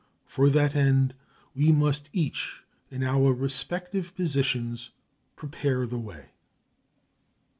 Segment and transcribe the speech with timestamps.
[0.25, 1.13] For that end
[1.53, 4.89] we must each, in our respective positions,
[5.35, 6.29] prepare the way.